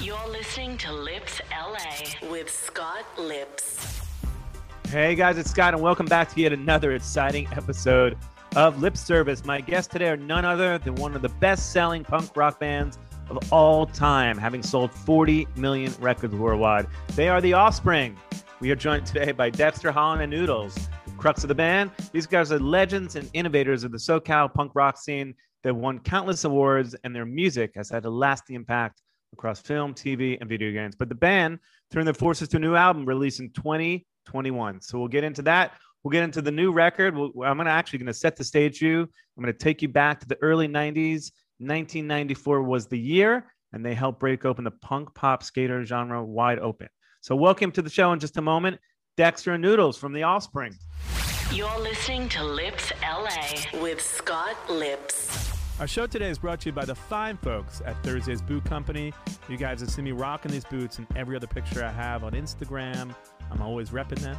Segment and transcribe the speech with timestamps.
[0.00, 4.02] You're listening to Lipps LA with Scott Lipps.
[4.88, 8.18] Hey guys, it's Scott, and welcome back to yet another exciting episode
[8.56, 9.44] of Lipps Service.
[9.46, 12.98] My guests today are none other than one of the best selling punk rock bands
[13.30, 16.86] of all time, having sold 40 million records worldwide.
[17.14, 18.18] They are The Offspring.
[18.60, 20.76] We are joined today by Dexter Holland and Noodles,
[21.16, 21.90] crux of the band.
[22.12, 25.34] These guys are legends and innovators of the SoCal punk rock scene
[25.66, 29.02] They've won countless awards, and their music has had a lasting impact
[29.32, 30.94] across film, TV, and video games.
[30.96, 31.58] But the band
[31.90, 34.80] turned their forces to a new album released in 2021.
[34.80, 35.72] So we'll get into that.
[36.02, 37.16] We'll get into the new record.
[37.16, 39.00] We'll, I'm gonna actually gonna set the stage for you.
[39.02, 41.32] I'm gonna take you back to the early 90s.
[41.58, 46.58] 1994 was the year, and they helped break open the punk pop skater genre wide
[46.58, 46.88] open.
[47.22, 48.78] So welcome to the show in just a moment,
[49.16, 50.74] Dexter and Noodles from The Offspring.
[51.52, 55.55] You're listening to Lipps LA with Scott Lipps.
[55.78, 59.12] Our show today is brought to you by the fine folks at Thursday's Boot Company.
[59.46, 62.32] You guys have seen me rocking these boots in every other picture I have on
[62.32, 63.14] Instagram.
[63.50, 64.38] I'm always repping them.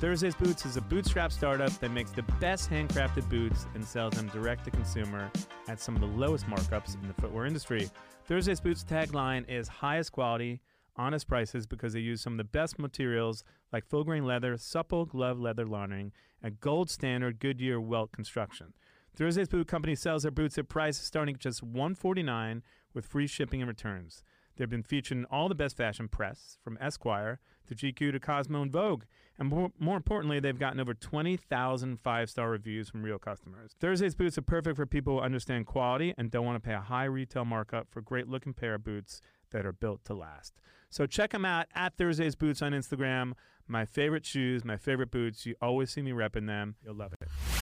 [0.00, 4.26] Thursday's Boots is a bootstrap startup that makes the best handcrafted boots and sells them
[4.30, 5.30] direct to consumer
[5.68, 7.88] at some of the lowest markups in the footwear industry.
[8.24, 10.60] Thursday's Boots tagline is highest quality,
[10.96, 15.06] honest prices because they use some of the best materials like full grain leather, supple
[15.06, 16.10] glove leather lining,
[16.42, 18.74] and gold standard Goodyear welt construction.
[19.14, 22.62] Thursday's Boot Company sells their boots at prices starting at just 149
[22.94, 24.24] with free shipping and returns.
[24.56, 28.62] They've been featured in all the best fashion press, from Esquire to GQ to Cosmo
[28.62, 29.04] and Vogue.
[29.38, 33.74] And more, more importantly, they've gotten over 20,000 five star reviews from real customers.
[33.80, 36.80] Thursday's boots are perfect for people who understand quality and don't want to pay a
[36.80, 39.20] high retail markup for great looking pair of boots
[39.50, 40.54] that are built to last.
[40.90, 43.32] So check them out at Thursday's Boots on Instagram.
[43.66, 45.46] My favorite shoes, my favorite boots.
[45.46, 46.76] You always see me repping them.
[46.84, 47.61] You'll love it.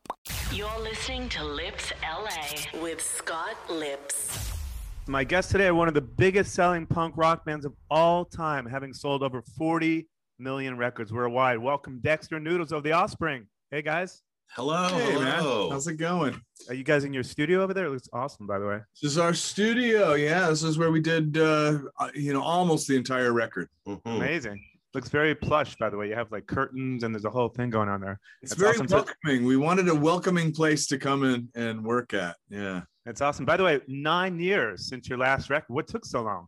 [0.53, 4.51] You're listening to Lipps LA with Scott Lipps.
[5.07, 8.65] My guests today are one of the biggest selling punk rock bands of all time,
[8.65, 10.07] having sold over 40
[10.39, 11.57] million records worldwide.
[11.57, 13.47] Welcome, Dexter Noodles of The Offspring.
[13.71, 14.21] Hey, guys.
[14.53, 15.41] Hello, Hey, man.
[15.71, 16.39] How's it going?
[16.67, 17.85] Are you guys in your studio over there?
[17.85, 18.79] It looks awesome, by the way.
[19.01, 20.13] This is our studio.
[20.15, 23.69] Yeah, this is where we did, uh, uh, you know, almost the entire record.
[23.87, 24.01] Mhm.
[24.05, 24.61] Amazing.
[24.93, 26.09] Looks very plush, by the way.
[26.09, 28.19] You have like curtains and there's a whole thing going on there.
[28.41, 28.87] It's That's very awesome.
[28.87, 29.45] So- welcoming.
[29.45, 32.35] We wanted a welcoming place to come in and work at.
[32.49, 32.81] Yeah.
[33.05, 33.45] That's awesome.
[33.45, 35.73] By the way, nine years since your last record.
[35.73, 36.47] What took so long?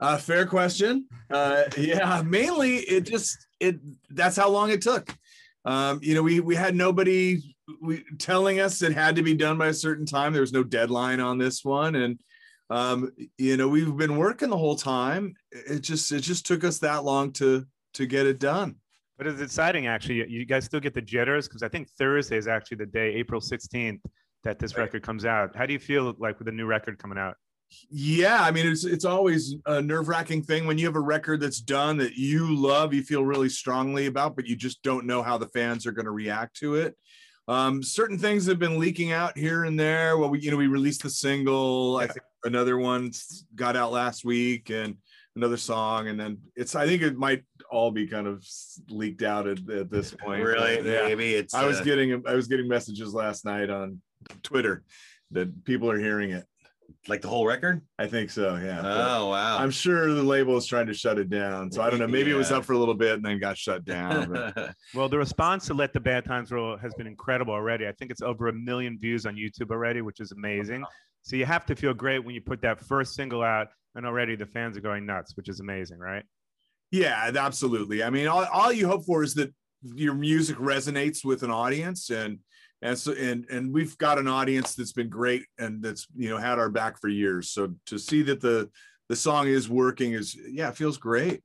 [0.00, 1.06] Uh, fair question.
[1.30, 3.76] Uh, yeah, mainly it just it
[4.10, 5.14] that's how long it took.
[5.64, 9.56] Um, you know, we we had nobody we telling us it had to be done
[9.58, 10.32] by a certain time.
[10.32, 12.20] There was no deadline on this one, and
[12.70, 15.34] um, you know, we've been working the whole time.
[15.50, 18.76] It just it just took us that long to to get it done.
[19.16, 20.28] But it's exciting, actually.
[20.28, 23.40] You- guys still get the jitters because I think Thursday is actually the day, April
[23.40, 24.00] 16th,
[24.42, 25.54] that this record comes out.
[25.54, 27.36] How do you feel like with the new record coming out?
[27.90, 31.40] Yeah, I mean, it's it's always a nerve wracking thing when you have a record
[31.40, 35.22] that's done that you love, you feel really strongly about, but you just don't know
[35.22, 36.96] how the fans are going to react to it.
[37.48, 40.18] Um, certain things have been leaking out here and there.
[40.18, 41.96] Well, we you know we released the single.
[41.96, 43.10] I think another one
[43.54, 44.96] got out last week, and
[45.36, 46.74] another song, and then it's.
[46.74, 48.44] I think it might all be kind of
[48.88, 50.42] leaked out at, at this point.
[50.44, 50.76] Really?
[50.76, 51.02] Yeah.
[51.06, 51.54] Maybe it's.
[51.54, 54.00] I was uh, getting I was getting messages last night on
[54.42, 54.82] Twitter
[55.32, 56.44] that people are hearing it.
[57.08, 57.80] like the whole record.
[57.98, 58.56] I think so.
[58.56, 58.80] Yeah.
[58.82, 59.58] But- Oh wow!
[59.58, 61.72] I'm sure the label is trying to shut it down.
[61.72, 62.06] So I don't know.
[62.06, 64.30] Maybe it was up for a little bit and then got shut down.
[64.32, 67.88] But Well, the response to Let the Bad Times Roll has been incredible already.
[67.88, 70.84] I think it's over a million views on YouTube already, which is amazing.
[71.24, 74.36] So you have to feel great when you put that first single out, and already
[74.36, 76.24] the fans are going nuts, which is amazing, right?
[76.94, 78.04] yeah, absolutely.
[78.04, 82.10] I mean, all, all you hope for is that your music resonates with an audience
[82.10, 82.38] and
[82.82, 86.38] and so and and we've got an audience that's been great and that's you know
[86.38, 87.50] had our back for years.
[87.50, 88.70] So to see that the
[89.08, 91.42] the song is working is yeah, it feels great.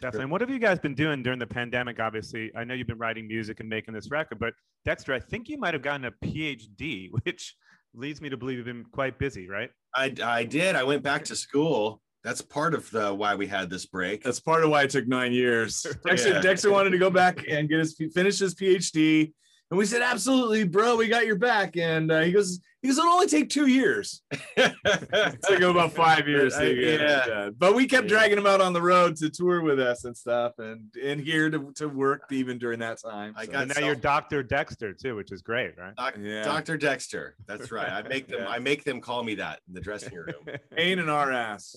[0.00, 0.22] Definitely.
[0.22, 1.98] And what have you guys been doing during the pandemic?
[1.98, 5.48] Obviously, I know you've been writing music and making this record, but Dexter, I think
[5.48, 7.56] you might have gotten a PhD, which
[7.94, 9.70] leads me to believe you've been quite busy, right?
[9.94, 10.76] I, I did.
[10.76, 12.00] I went back to school.
[12.24, 14.22] That's part of the why we had this break.
[14.22, 15.84] That's part of why it took nine years.
[16.06, 16.40] Dexter, Yeah.
[16.40, 19.32] Dexter wanted to go back and get his finish his PhD,
[19.70, 22.98] and we said, "Absolutely, bro, we got your back." And uh, he goes, "He goes,
[22.98, 24.22] it'll only take two years."
[24.56, 26.56] It took him about five years.
[26.56, 27.50] to get Yeah.
[27.56, 28.08] but we kept Yeah.
[28.16, 31.48] dragging him out on the road to tour with us and stuff, and and here
[31.50, 33.34] to, to work even during that time.
[33.36, 33.52] I so.
[33.52, 34.42] got now self- you're Dr.
[34.42, 35.94] Dexter too, which is great, right?
[35.96, 36.42] Doc- Yeah.
[36.42, 36.76] Dr.
[36.76, 37.36] Dexter.
[37.46, 37.88] That's right.
[37.88, 38.40] I make them.
[38.42, 38.48] Yeah.
[38.48, 40.34] I make them call me that in the dressing room.
[40.76, 41.76] pain in our ass.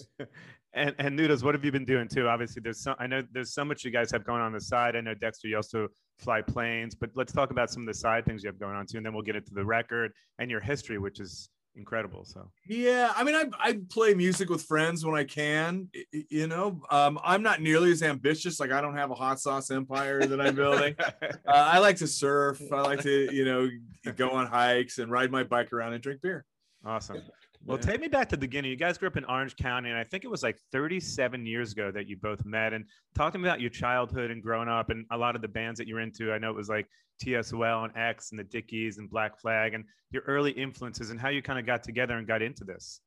[0.76, 2.28] And and Noodles, what have you been doing too?
[2.28, 2.96] Obviously, there's some.
[3.00, 4.98] I know there's so much you guys have going on the side.
[4.98, 5.88] I know Dexter, you also
[6.20, 8.86] fly planes, but let's talk about some of the side things you have going on
[8.86, 12.26] too, and then we'll get into the record and your history, which is incredible.
[12.26, 15.90] So Yeah, I mean, I, I play music with friends when I can.
[16.12, 18.60] You know, um, I'm not nearly as ambitious.
[18.60, 20.96] Like, I don't have a hot sauce empire that I'm building.
[21.22, 22.62] uh, I like to surf.
[22.72, 23.70] I like to, you know,
[24.16, 26.46] go on hikes and ride my bike around and drink beer.
[26.86, 27.22] awesome.
[27.66, 27.86] Well, Yeah.
[27.92, 28.70] take me back to the beginning.
[28.70, 31.72] You guys grew up in Orange County, and I think it was like 37 years
[31.72, 32.74] ago that you both met.
[32.74, 32.86] And
[33.16, 35.80] talk to me about your childhood and growing up, and a lot of the bands
[35.80, 36.32] that you're into.
[36.32, 36.88] I know it was like
[37.24, 41.30] TSOL and X and the Dickies and Black Flag, and your early influences and how
[41.30, 43.02] you kind of got together and got into this.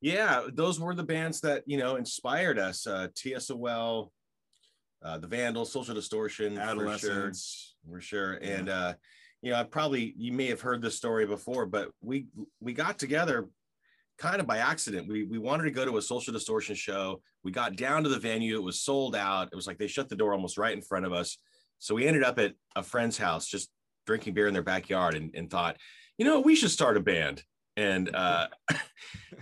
[0.00, 2.86] yeah, those were the bands that you know inspired us.
[2.86, 4.10] Uh, TSOL,
[5.02, 6.70] uh, the Vandals, Social Distortion, for sure.
[6.70, 7.74] Adolescents.
[7.88, 8.32] for sure.
[8.34, 8.94] And uh,
[9.44, 12.26] you know, I probably you may have heard this story before, but we
[12.60, 13.46] we got together
[14.16, 15.06] kind of by accident.
[15.06, 17.20] We we wanted to go to a social distortion show.
[17.42, 19.50] We got down to the venue, it was sold out.
[19.52, 21.36] It was like they shut the door almost right in front of us.
[21.78, 23.68] So we ended up at a friend's house just
[24.06, 25.76] drinking beer in their backyard and, and thought,
[26.16, 27.42] you know, we should start a band.
[27.76, 28.46] And uh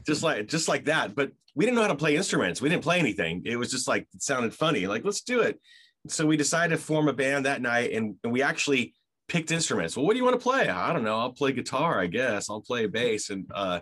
[0.05, 1.15] just like just like that.
[1.15, 2.61] But we didn't know how to play instruments.
[2.61, 3.43] We didn't play anything.
[3.45, 4.89] It was just like it sounded funny.
[4.89, 5.61] Like, let's do it.
[6.09, 8.95] So we decided to form a band that night and, and we actually
[9.33, 9.97] picked instruments.
[9.97, 10.69] Well, what do you want to play?
[10.69, 11.19] I don't know.
[11.19, 12.51] I'll play guitar, I guess.
[12.51, 13.31] I'll play bass.
[13.31, 13.81] And uh,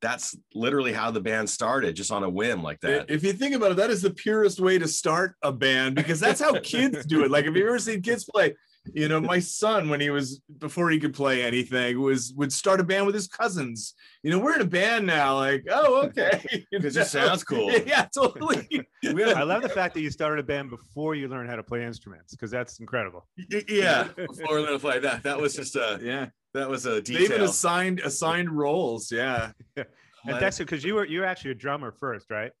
[0.00, 3.10] that's literally how the band started, just on a whim like that.
[3.10, 6.20] If you think about it, that is the purest way to start a band because
[6.20, 7.32] that's how kids do it.
[7.32, 8.54] Like, have you ever seen kids play?
[8.92, 12.80] You know, my son, when he was before he could play anything, was would start
[12.80, 13.94] a band with his cousins.
[14.24, 15.36] You know, we're in a band now.
[15.36, 16.44] Like, oh, okay.
[16.72, 17.70] You It just sounds cool.
[17.86, 18.68] Yeah, totally.
[19.14, 21.62] We I love the fact that you started a band before you learned how to
[21.62, 23.26] play instruments because that's incredible.
[23.68, 26.26] yeah, before we play that, that was just a yeah.
[26.54, 27.28] that was a detail.
[27.28, 29.12] They even assigned assigned roles.
[29.12, 29.52] Yeah.
[29.76, 29.86] And
[30.26, 32.52] But- Dexter, because you were you were actually a drummer first, right?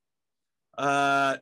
[0.76, 1.36] Uh,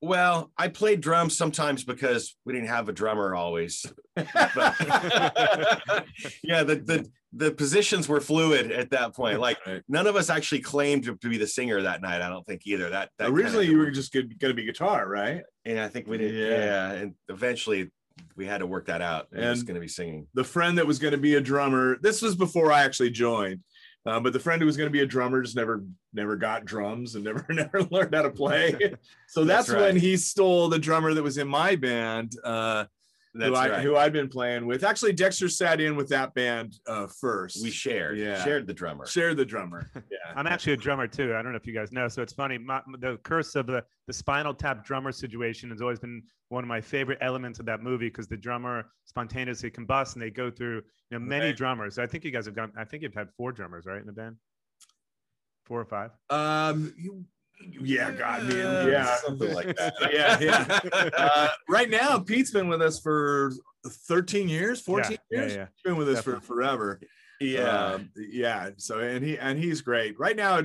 [0.00, 3.84] well, I played drums sometimes because we didn't have a drummer always.
[4.16, 4.74] But
[6.42, 9.38] yeah, the, the the positions were fluid at that point.
[9.38, 9.82] Like Right.
[9.88, 12.22] none of us actually claimed to, to be the singer that night.
[12.22, 12.90] I don't think either.
[12.90, 15.42] That, that Originally, you were just going to be guitar, right?
[15.64, 16.34] and I think we did.
[16.34, 16.48] Yeah.
[16.64, 16.92] Yeah.
[16.92, 17.90] and eventually
[18.34, 19.28] we had to work that out.
[19.30, 20.26] Was And- going to be singing.
[20.34, 21.98] the friend that was going to be a drummer.
[22.00, 23.60] This was before I actually joined,
[24.08, 25.84] uh, but the friend who was going to be a drummer just never
[26.14, 28.74] never got drums and never never learned how to play.
[29.28, 32.86] so that's, That's when he stole the drummer that was in my band, uh,
[33.34, 33.82] That's who I right.
[33.82, 34.82] who I'd been playing with.
[34.84, 37.62] Actually, Dexter sat in with that band uh, first.
[37.62, 38.18] we shared.
[38.18, 38.42] Yeah.
[38.42, 39.06] Shared the drummer.
[39.06, 39.90] shared the drummer.
[40.10, 41.34] Yeah, I'm actually a drummer too.
[41.34, 42.08] I don't know if you guys know.
[42.08, 42.56] So it's funny.
[42.58, 46.68] My, the curse of the the Spinal Tap drummer situation has always been one of
[46.68, 50.76] my favorite elements of that movie because the drummer spontaneously combusts and they go through
[51.10, 51.56] you know many Right.
[51.56, 51.98] drummers.
[51.98, 52.72] I think you guys have gone.
[52.76, 54.36] I think you've had four drummers right in the band,
[55.66, 56.10] four or five.
[56.30, 57.24] um, you,
[57.82, 59.94] yeah, God, man, Uh, yeah, something like that.
[60.12, 61.10] yeah, yeah.
[61.16, 63.52] Uh, right now, Pete's been with us for
[63.86, 65.54] 13 years, 14 yeah, years.
[65.54, 65.66] yeah.
[65.74, 66.40] He's been with us Definitely.
[66.40, 67.00] for forever.
[67.40, 67.84] yeah.
[67.94, 68.70] Um, yeah.
[68.76, 70.18] So and he and he's great.
[70.18, 70.60] Right now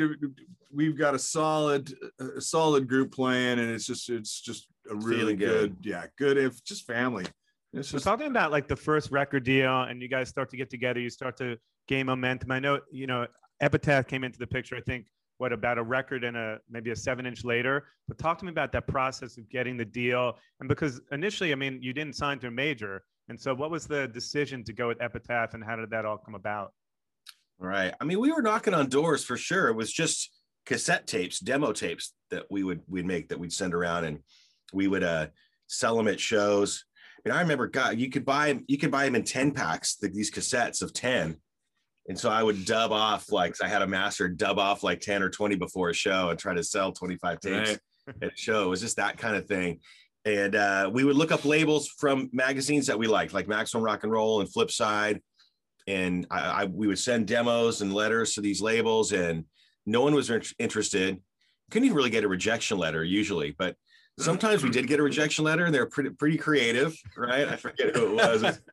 [0.74, 5.36] we've got a solid a solid group playing and it's just it's just a really
[5.36, 5.82] good.
[5.82, 5.90] good.
[5.90, 7.26] yeah, good if just family.
[7.74, 10.58] It's So just talking about like the first record deal, and you guys start to
[10.58, 11.58] get together, you start to
[11.88, 12.52] gain momentum.
[12.52, 13.26] I know, you know,
[13.62, 14.76] Epitaph came into the picture.
[14.76, 17.86] I think what about a record and a maybe a seven inch later.
[18.08, 21.56] But talk to me about that process of getting the deal, and because initially, I
[21.56, 24.88] mean, you didn't sign to a major, and so what was the decision to go
[24.88, 26.74] with Epitaph, and how did that all come about?
[27.60, 27.94] Right.
[28.02, 29.70] I mean, we were knocking on doors for sure.
[29.70, 30.32] It was just
[30.66, 34.20] cassette tapes, demo tapes that we would we'd make that we'd send around, and
[34.74, 35.28] we would uh,
[35.68, 36.86] sell them at shows.
[37.26, 40.10] And I remember, God, you could buy you could buy them in ten packs, the,
[40.10, 41.38] these cassettes of ten.
[42.10, 45.24] And so I would dub off like I had a master dub off like ten
[45.24, 47.70] or twenty before a show and try to sell twenty five tapes
[48.08, 48.16] Right.
[48.22, 48.64] at a show.
[48.64, 49.80] It was just that kind of thing.
[50.26, 54.04] And uh, we would look up labels from magazines that we liked, like Maximum Rock
[54.04, 55.20] and Roll and Flipside.
[55.88, 59.46] And I, I we would send demos and letters to these labels, and
[59.86, 61.22] no one was interested.
[61.72, 63.76] couldn't even really get a rejection letter usually, but
[64.20, 67.48] sometimes we did get a rejection letter and they're pretty pretty creative, right?
[67.48, 68.62] I forget who it was.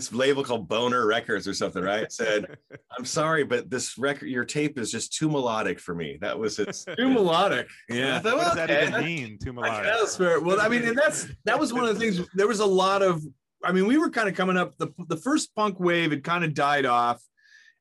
[0.00, 2.10] It was this label called Boner Records or something, right?
[2.10, 2.56] Said,
[2.98, 6.16] I'm sorry, but this record, your tape is just too melodic for me.
[6.22, 7.68] That was its Too melodic.
[7.90, 8.18] I Yeah.
[8.20, 9.38] thought, What does well, that okay, even that- mean?
[9.38, 9.84] Too I melodic.
[9.84, 10.40] guess fair.
[10.40, 12.26] Well, I mean, and that's that was one of the things.
[12.34, 13.22] There was a lot of.
[13.62, 14.74] I mean, we were kind of coming up.
[14.78, 17.20] The the first punk wave had kind of died off,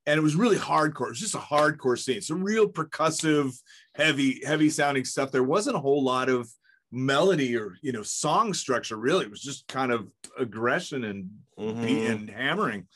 [0.05, 1.05] and it was really hardcore.
[1.05, 2.19] It was just a hardcore scene.
[2.21, 3.53] Some real percussive,
[3.95, 5.31] heavy, heavy sounding stuff.
[5.31, 6.49] There wasn't a whole lot of
[6.91, 8.97] melody or you know song structure.
[8.97, 11.85] Really, it was just kind of aggression and Mhm.
[11.85, 12.87] beat and hammering.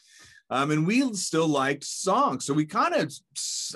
[0.49, 3.11] Um, and we still liked songs, so we kind of,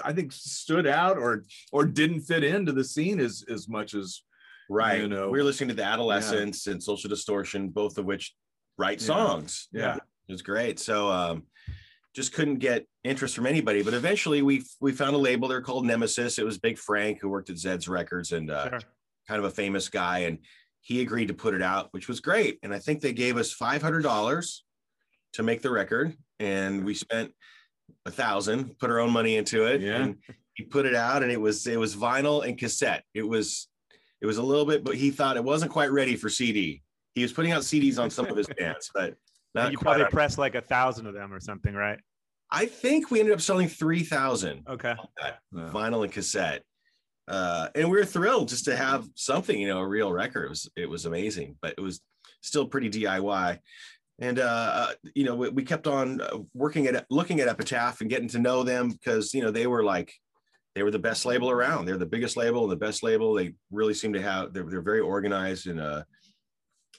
[0.04, 4.22] I think, stood out or or didn't fit into the scene as as much as
[4.70, 5.00] Right.
[5.02, 5.30] you know.
[5.30, 8.36] we were listening to the Adolescents and Social Distortion, both of which
[8.78, 9.08] write Yeah.
[9.08, 9.70] songs.
[9.72, 9.96] yeah.
[10.28, 10.78] It was great.
[10.78, 11.44] So um,
[12.14, 13.82] just couldn't get interest from anybody.
[13.82, 15.48] But eventually we we found a label.
[15.48, 16.38] They're called Nemesis.
[16.38, 18.80] It was Big Frank who worked at Zed's Records and uh, Sure.
[19.28, 20.20] Kind of a famous guy.
[20.20, 20.40] And
[20.82, 22.60] he agreed to put it out, which was great.
[22.64, 24.64] And I think they gave us five hundred dollars
[25.34, 27.34] to make the record, and we spent
[28.06, 29.82] a thousand, put our own money into it.
[29.82, 29.98] Yeah.
[29.98, 30.16] And
[30.54, 33.04] he put it out, and it was it was vinyl and cassette.
[33.14, 33.68] It was
[34.22, 36.82] it was a little bit, but he thought it wasn't quite ready for CD.
[37.14, 39.16] He was putting out CDs on some of his bands, but
[39.54, 42.00] not you probably pressed like a thousand of them or something, right?
[42.50, 44.96] I think we ended up selling 3,000 Okay.
[45.22, 45.32] Yeah.
[45.54, 46.64] vinyl and cassette.
[47.28, 50.46] Uh, and we were thrilled just to have something, you know, a real record.
[50.46, 52.02] It was, it was amazing, but it was
[52.42, 53.60] still pretty DIY.
[54.20, 58.02] And, uh, uh, you know, we, we kept on uh, working at, looking at Epitaph
[58.02, 60.14] and getting to know them because, you know, they were like,
[60.74, 61.86] they were the best label around.
[61.86, 63.34] They're the biggest label and the best label.
[63.34, 66.04] They really seem to have, they're, they're very organized and, uh,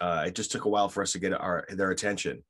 [0.00, 2.44] uh, it just took a while for us to get our, their attention.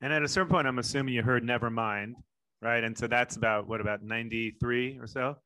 [0.00, 2.14] And at a certain point, I'm assuming you heard Nevermind,
[2.60, 2.82] right?
[2.82, 5.36] And so that's about what about 93 or so?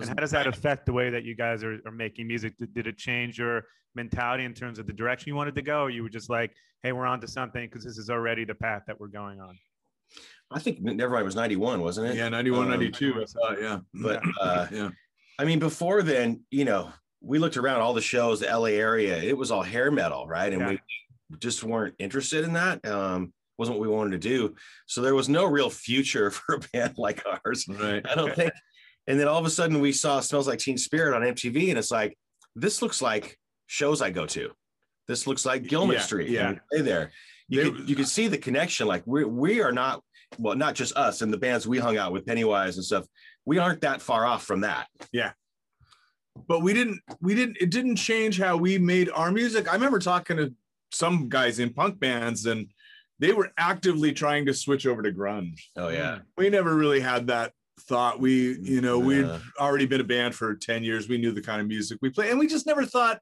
[0.00, 2.56] And how does that affect the way that you guys are, are making music?
[2.58, 3.64] Did, did it change your
[3.94, 5.82] mentality in terms of the direction you wanted to go?
[5.82, 8.54] Or you were just like, hey, we're on to something because this is already the
[8.54, 9.56] path that we're going on.
[10.50, 12.16] I think Nevermind was 91, wasn't it?
[12.16, 13.22] Yeah, 91, Um, 92.
[13.22, 13.78] I thought, yeah.
[13.92, 14.90] But, uh, yeah.
[15.38, 16.90] I mean, before then, you know,
[17.20, 20.52] we looked around all the shows, the LA area, it was all hair metal, right?
[20.52, 20.68] And Yeah.
[21.30, 22.84] we just weren't interested in that.
[22.86, 24.54] Um, wasn't what we wanted to do.
[24.86, 27.66] So there was no real future for a band like ours.
[27.68, 28.04] Right.
[28.08, 28.52] I don't think.
[29.08, 31.78] And then all of a sudden we saw Smells Like Teen Spirit on MTV, and
[31.78, 32.16] it's like,
[32.54, 33.36] this looks like
[33.66, 34.50] shows I go to.
[35.08, 36.28] This looks like Gilman Yeah, Street.
[36.28, 36.48] yeah.
[36.48, 37.10] and we play there.
[37.48, 38.86] You They- could you could see the connection.
[38.86, 40.02] Like we we are not
[40.38, 43.06] well, not just us and the bands we hung out with, Pennywise and stuff.
[43.46, 44.86] We aren't that far off from that.
[45.12, 45.32] Yeah.
[46.46, 49.98] But we didn't we didn't it didn't change how we made our music i remember
[49.98, 50.54] talking to
[50.92, 52.70] some guys in punk bands and
[53.18, 56.16] they were actively trying to switch over to grunge Oh yeah.
[56.16, 56.22] Hmm.
[56.36, 60.54] we never really had that thought we you know we'd already been a band for
[60.54, 61.08] 10 years.
[61.08, 63.20] We knew the kind of music we play and we just never thought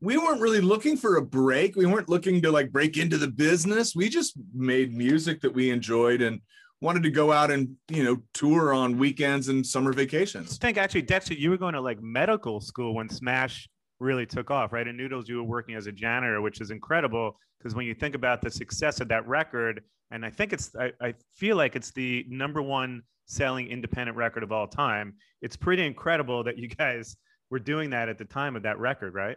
[0.00, 1.76] we weren't really looking for a break.
[1.76, 3.94] We weren't looking to like break into the business.
[3.94, 6.40] We just made music that we enjoyed and
[6.80, 10.58] wanted to go out and you know tour on weekends and summer vacations.
[10.60, 13.68] I vacations think actually, Dexter, you were going to like medical school when Smash
[14.00, 14.86] really took off, right?
[14.86, 18.14] In Noodles, you were working as a janitor, which is incredible because when you think
[18.14, 21.90] about the success of that record, and I think it's, I, I feel like it's
[21.90, 25.14] the number one selling independent record of all time.
[25.42, 27.16] It's pretty incredible that you guys
[27.50, 29.36] were doing that at the time of that record, right?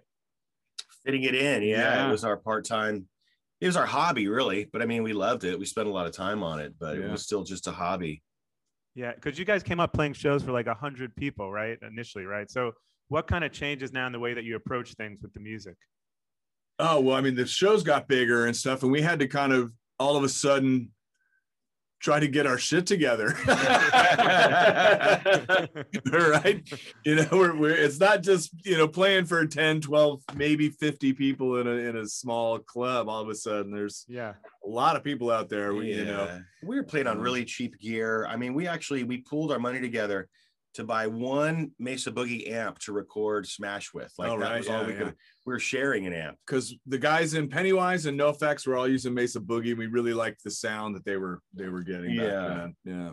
[1.05, 1.63] fitting it in.
[1.63, 2.07] Yeah, Yeah.
[2.07, 3.07] it was our part time.
[3.59, 4.67] It was our hobby, really.
[4.71, 5.57] But I mean, we loved it.
[5.57, 8.21] We spent a lot of time on it, but it was still just a hobby.
[8.93, 11.79] Yeah, because you guys came up playing shows for like a hundred people, right?
[11.81, 12.51] Initially, right?
[12.51, 12.73] So,
[13.11, 15.75] what kind of changes now in the way that you approach things with the music?
[16.79, 19.51] Oh well, I mean, the shows got bigger and stuff, and we had to kind
[19.51, 20.91] of all of a sudden
[21.99, 23.35] try to get our shit together.
[26.09, 26.63] right?
[27.05, 31.11] You know, we're, we're it's not just, you know, playing for 10, 12, maybe 50
[31.13, 33.09] people in a in a small club.
[33.09, 36.41] All of a sudden, there's yeah, a lot of people out there, we- you know.
[36.63, 37.23] We were playing on mm.
[37.23, 38.25] really cheap gear.
[38.25, 40.29] I mean, we actually we pooled our money together
[40.75, 44.11] to buy one Mesa Boogie amp to record Smash with.
[44.17, 44.57] Like Oh, that right.
[44.59, 45.15] was all Yeah, we could.
[45.45, 46.37] We were sharing an amp.
[46.45, 49.75] Because the guys in Pennywise and NoFX were all using Mesa Boogie.
[49.77, 52.15] We really liked the sound that they were they were getting.
[52.15, 52.47] back Yeah.
[52.47, 52.75] then.
[52.85, 53.11] Yeah.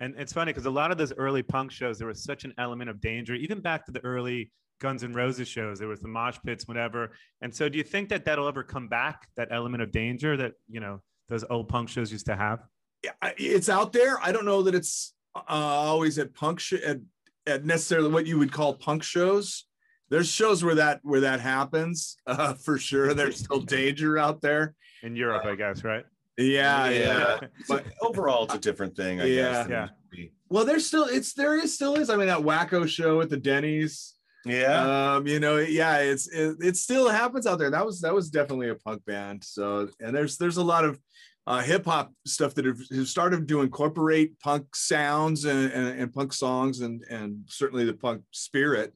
[0.00, 2.52] And it's funny because a lot of those early punk shows, there was such an
[2.58, 5.78] element of danger, even back to the early Guns N' Roses shows.
[5.78, 7.12] There was the mosh pits, whatever.
[7.40, 9.28] And so, do you think that that'll ever come back?
[9.36, 12.64] That element of danger that you know those old punk shows used to have.
[13.04, 14.18] yeah, it's out there.
[14.20, 16.98] I don't know that it's uh, always at punk sh- at,
[17.46, 19.66] at necessarily what you would call punk shows.
[20.10, 23.14] There's shows where that where that happens uh, for sure.
[23.14, 24.74] There's still danger out there.
[25.02, 26.04] in Europe, I guess, right?
[26.38, 27.40] Yeah, yeah.
[27.68, 29.20] But overall, it's a different thing.
[29.20, 29.52] I Yeah.
[29.52, 29.68] guess.
[29.70, 29.80] Yeah.
[29.82, 30.32] used to be.
[30.48, 32.10] Well, there's still it's there is still is.
[32.10, 34.14] I mean, that wacko show at the Denny's.
[34.44, 35.14] Yeah.
[35.14, 38.28] um you know yeah it's it, it still happens out there that was that was
[38.28, 40.98] definitely a punk band so and there's there's a lot of
[41.46, 46.12] uh, hip hop stuff that have, have started to incorporate punk sounds and, and, and
[46.14, 48.92] punk songs and and certainly the punk spirit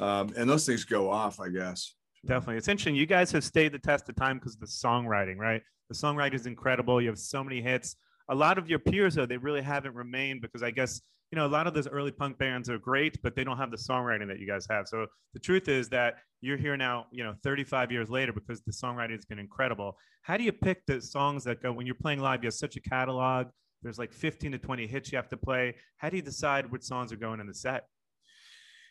[0.00, 1.94] um, and those things go off i guess
[2.26, 2.56] Definitely.
[2.56, 2.96] It's interesting.
[2.96, 5.62] You guys have stayed the test of time because the songwriting, right?
[5.88, 7.00] The songwriting is incredible.
[7.00, 7.96] You have so many hits.
[8.28, 11.46] A lot of your peers, though, they really haven't remained because I guess, you know,
[11.46, 14.28] a lot of those early punk bands are great, but they don't have the songwriting
[14.28, 14.86] that you guys have.
[14.86, 18.72] So the truth is that you're here now, you know, 35 years later because the
[18.72, 19.96] songwriting has been incredible.
[20.22, 22.42] How do you pick the songs that go when you're playing live?
[22.42, 23.46] You have such a catalog.
[23.82, 25.76] There's like 15 to 20 hits you have to play.
[25.96, 27.84] How do you decide which songs are going in the set?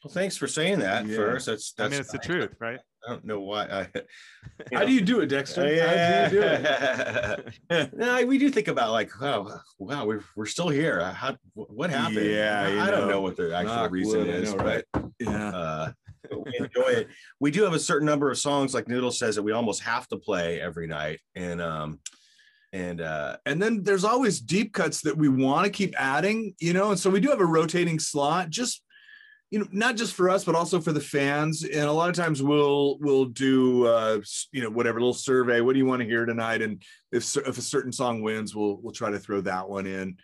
[0.03, 1.15] Well, thanks for saying that Yeah.
[1.17, 1.45] first.
[1.47, 2.79] That's, that's I mean, it's the truth, right?
[3.07, 3.63] I don't know why.
[3.65, 3.87] I,
[4.75, 7.87] how do you do it dexter how do you do it yeah.
[7.93, 11.03] no, we do think about like, wow, wow, we're, we're still here.
[11.03, 12.25] How, what happened?
[12.25, 13.13] Yeah, I, I don't know.
[13.13, 14.83] know what the actual Knock reason wood, is, know, right?
[14.91, 15.91] but yeah uh,
[16.31, 17.07] we enjoy it.
[17.39, 20.07] We do have a certain number of songs, like Noodle says, that we almost have
[20.09, 21.99] to play every night, and um,
[22.73, 26.73] and uh, and then there's always deep cuts that we want to keep adding you
[26.73, 28.83] know and so we do have a rotating slot just
[29.51, 32.15] you know not just for us but also for the fans and a lot of
[32.15, 34.19] times we'll we'll do uh
[34.51, 37.57] you know whatever little survey what do you want to hear tonight and if if
[37.57, 40.17] a certain song wins we'll we'll try to throw that one in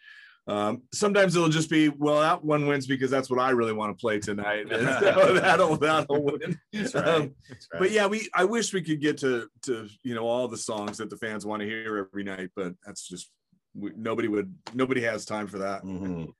[0.47, 3.97] um sometimes it'll just be well that one wins because that's what i really want
[3.97, 7.07] to play tonight and so that'll that'll win that's right.
[7.07, 7.79] Um, that's right.
[7.79, 10.97] but yeah, we I wish we could get to to you know all the songs
[10.97, 13.29] that the fans want to hear every night, but that's just
[13.73, 15.83] we, nobody would nobody has time for that.
[15.83, 16.33] Mhm.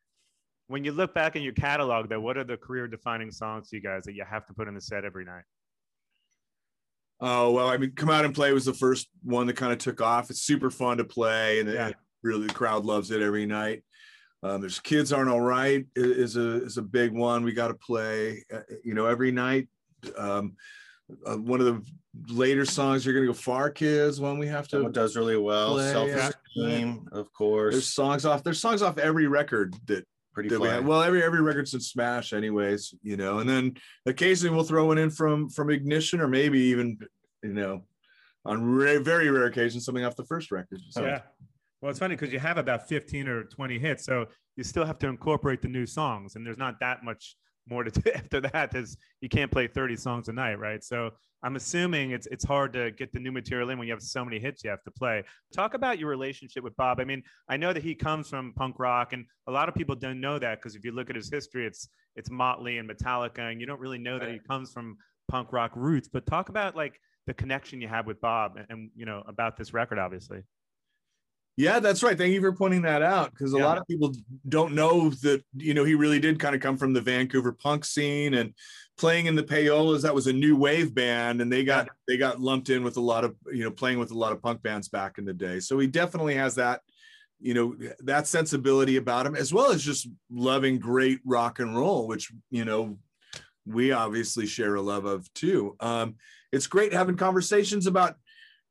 [0.74, 3.76] When you look back in your catalog, though, what are the career defining songs to
[3.76, 5.44] you guys that you have to put in the set every night?
[7.22, 9.78] Oh well, I mean, come out and play was the first one that kind of
[9.78, 10.32] took off.
[10.32, 11.90] It's super fun to play, and Yeah.
[11.90, 13.84] it, really the crowd loves it every night.
[14.42, 17.76] Um, there's kids aren't all right is a is a big one we got to
[17.76, 19.68] play uh, you know every night.
[20.18, 20.56] Um,
[21.24, 24.78] uh, one of the later songs you're gonna go far kids one we have to
[24.78, 25.78] Someone does really well.
[25.78, 30.68] Self-esteem, of course there's songs off there's songs off every record that Pretty that we
[30.68, 30.76] fun.
[30.76, 30.86] have.
[30.86, 33.40] Well, every every record's in Smash, anyways, you know.
[33.40, 36.98] And then occasionally we'll throw one in from from Ignition, or maybe even,
[37.44, 37.84] you know,
[38.46, 40.80] on rare, very rare occasions, something off the first record.
[40.90, 41.22] So, Yeah.
[41.82, 44.06] Well, it's funny because you have about 15 or 20 hits.
[44.06, 46.36] So you still have to incorporate the new songs.
[46.36, 47.36] And there's not that much
[47.68, 48.72] more to do after that.
[48.72, 50.84] There's, you can't play 30 songs a night, right?
[50.84, 51.12] So
[51.44, 54.24] I'm assuming it's it's hard to get the new material in when you have so
[54.24, 55.24] many hits you have to play.
[55.54, 57.02] Talk about your relationship with Bob.
[57.02, 59.94] I mean, I know that he comes from punk rock, and a lot of people
[59.94, 63.52] don't know that because if you look at his history, it's it's Motley and Metallica,
[63.52, 64.98] and you don't really know that he comes from
[65.28, 66.08] punk rock roots.
[66.08, 66.98] But talk about like
[67.28, 70.44] the connection you have with Bob, and, and you know about this record, obviously.
[71.56, 72.18] Yeah, that's right.
[72.18, 73.66] Thank you for pointing that out because a Yeah.
[73.66, 74.14] lot of people
[74.50, 77.86] don't know that you know he really did kind of come from the Vancouver punk
[77.86, 78.54] scene and
[78.98, 80.02] playing in the Payolas.
[80.02, 83.02] That was a new wave band, and they got they got lumped in with a
[83.02, 85.60] lot of you know playing with a lot of punk bands back in the day.
[85.60, 86.82] So he definitely has that
[87.40, 92.08] you know that sensibility about him, as well as just loving great rock and roll,
[92.08, 92.98] which you know
[93.66, 95.76] we obviously share a love of too.
[95.80, 96.16] Um,
[96.52, 98.16] it's great having conversations about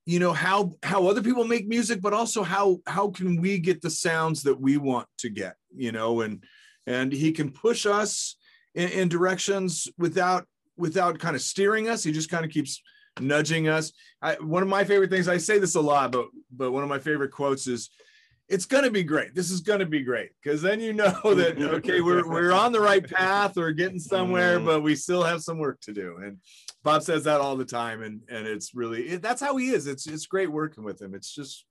[0.05, 3.81] you know how how other people make music but also how how can we get
[3.83, 6.43] the sounds that we want to get you know and
[6.87, 8.37] and he can push us
[8.75, 12.03] in, in directions without without kind of steering us.
[12.03, 12.83] He just kind of keeps
[13.21, 13.93] nudging us.
[14.23, 16.89] I, one of my favorite things i say this a lot but but one of
[16.89, 17.91] my favorite quotes is
[18.49, 19.35] it's going to be great.
[19.35, 20.31] This is going to be great.
[20.43, 24.59] Because then you know that okay we're we're on the right path or getting somewhere
[24.59, 24.67] Mhm.
[24.67, 26.17] but we still have some work to do.
[26.23, 26.39] And
[26.85, 29.87] Bob says that all the time, and and it's really it, that's how he is.
[29.87, 31.15] It's it's great working with him.
[31.15, 31.65] It's just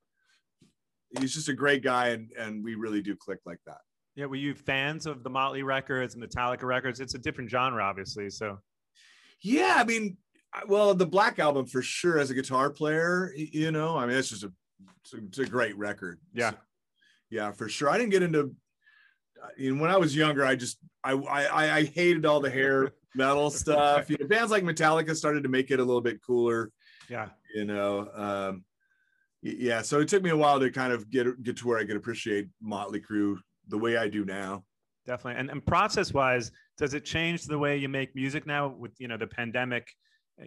[1.19, 3.79] he's just a great guy, and and we really do click like that.
[4.15, 6.99] Yeah, were you fans of the Motley records, and Metallica records?
[6.99, 8.29] It's a different genre, obviously.
[8.29, 8.59] So
[9.41, 10.17] Yeah, I mean,
[10.67, 14.29] well, the Black album for sure as a guitar player, you know, I mean, it's
[14.29, 14.51] just a
[15.03, 16.19] it's a, it's a great record.
[16.33, 16.51] Yeah.
[16.51, 16.57] So,
[17.29, 17.89] yeah, for sure.
[17.89, 18.53] I didn't get into
[19.57, 22.91] you know, when I was younger, I just I I I hated all the hair
[23.15, 24.09] metal stuff.
[24.09, 26.71] You know, bands like Metallica started to make it a little bit cooler.
[27.09, 28.63] yeah, you know um
[29.41, 31.83] yeah so it took me a while to kind of get get to where i
[31.83, 33.35] could appreciate motley crue
[33.69, 34.63] the way i do now
[35.05, 35.39] definitely.
[35.39, 39.07] And and process wise, does it change the way you make music now with you
[39.07, 39.87] know the pandemic?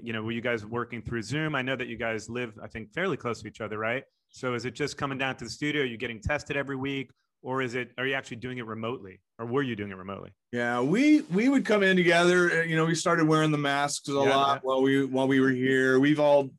[0.02, 1.54] You know, were you guys working through Zoom?
[1.54, 4.02] I know that you guys live, I think, fairly close to each other, right?
[4.30, 5.82] So is it just coming down to the studio?
[5.82, 7.10] Are you getting tested every week,
[7.44, 7.92] or is it?
[7.98, 10.30] Are you actually doing it remotely, or were you doing it remotely?
[10.52, 14.08] yeah we we would come in together uh, you know we started wearing the masks
[14.08, 14.60] a Yeah, lot yeah.
[14.62, 16.50] while we while we were here we've all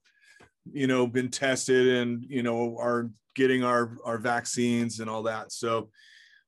[0.73, 5.53] you know been tested and you know are getting our our vaccines and all that
[5.53, 5.89] so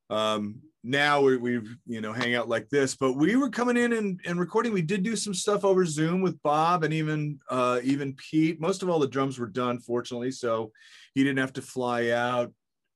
[0.09, 3.93] um now we, we've you know hang out like this but we were coming in
[3.93, 7.79] and, and recording we did do some stuff over zoom with bob and even uh
[7.83, 10.71] even pete most of all the drums were done fortunately so
[11.13, 12.51] he didn't have to fly out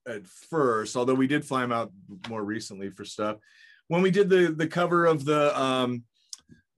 [0.08, 1.92] at first although we did fly him out
[2.30, 3.38] more recently for stuff
[3.88, 6.04] when we did the the cover of the um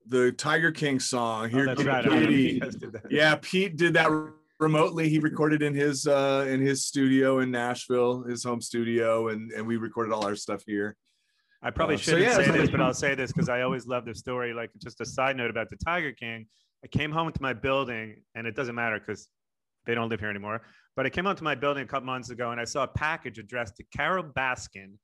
[0.07, 2.05] the tiger king song Oh, here that's Come right.
[2.05, 2.41] I remember Kitty.
[2.55, 3.03] you guys did that.
[3.09, 4.09] yeah pete did that
[4.59, 9.51] remotely he recorded in his uh in his studio in nashville his home studio and
[9.51, 10.95] and we recorded all our stuff here
[11.65, 13.87] I probably Uh, shouldn't yeah, say so- this, but I'll say this because I always
[13.87, 14.53] love the story.
[14.53, 16.45] Like just a side note about the Tiger King.
[16.83, 19.29] I came home to my building, and it doesn't matter because
[19.85, 20.63] they don't live here anymore.
[20.95, 23.39] But I came onto my building a couple months ago, and I saw a package
[23.39, 24.97] addressed to Carole Baskin.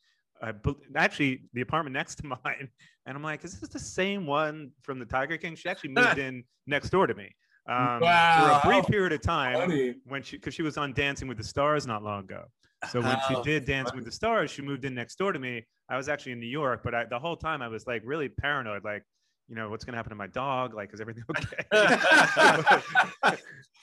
[0.63, 2.69] Bel actually, the apartment next to mine,
[3.06, 6.17] and I'm like, "Is this the same one from the Tiger King?" She actually moved
[6.28, 7.36] in next door to me
[7.67, 8.62] um, Wow.
[8.62, 9.95] for a brief period of time Funny.
[10.06, 12.45] when she because she was on Dancing with the Stars not long ago.
[12.89, 15.39] So when she Oh, did Dancing with the Stars, she moved in next door to
[15.39, 15.65] me.
[15.89, 18.30] I was actually in New York, but I, the whole time I was like really
[18.30, 19.04] paranoid, like,
[19.49, 20.73] you know, what's gonna happen to my dog?
[20.73, 21.23] Like, is everything
[21.73, 22.77] okay?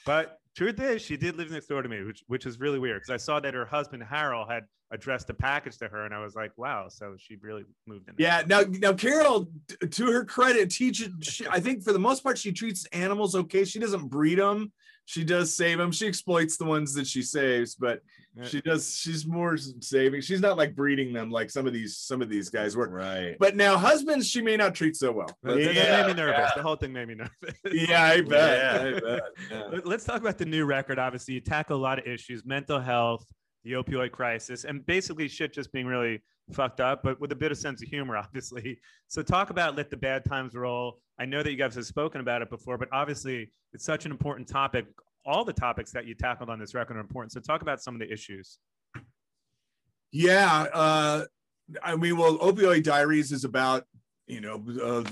[0.05, 3.01] but truth is, she did live next door to me, which which is really weird
[3.01, 6.19] because I saw that her husband Harold had addressed a package to her, and I
[6.19, 8.15] was like, wow, so she really moved in.
[8.17, 8.43] Yeah.
[8.47, 9.49] Now, now Carole,
[9.91, 11.09] to her credit, teaches.
[11.21, 13.65] She, I think for the most part, she treats animals okay.
[13.65, 14.71] She doesn't breed them.
[15.07, 15.93] She does save them.
[15.93, 18.01] She exploits the ones that she saves, but
[18.43, 18.93] she does.
[18.93, 20.19] She's more saving.
[20.19, 22.91] She's not like breeding them like some of these some of these guys work.
[22.91, 23.37] Right.
[23.39, 25.29] But now husbands, she may not treat so well.
[25.43, 26.51] That, that yeah, made me nervous.
[26.57, 27.55] The whole thing made me nervous.
[27.71, 28.59] yeah, I bet.
[28.59, 28.97] Yeah.
[28.97, 29.21] I bet.
[29.49, 29.79] Yeah.
[29.85, 30.99] Let's talk about the new record.
[30.99, 33.25] Obviously, you tackle a lot of issues: mental health,
[33.63, 37.51] the opioid crisis, and basically shit just being really fucked up, but with a bit
[37.51, 38.79] of sense of humor, obviously.
[39.07, 40.99] So, talk about let the bad times roll.
[41.19, 44.11] I know that you guys have spoken about it before, but obviously, it's such an
[44.11, 44.85] important topic.
[45.25, 47.31] All the topics that you tackled on this record are important.
[47.31, 48.59] So, talk about some of the issues.
[50.11, 51.25] Yeah, uh,
[51.83, 53.85] I mean, well, opioid diaries is about
[54.27, 55.03] you know uh,